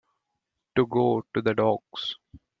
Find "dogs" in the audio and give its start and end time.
1.53-2.15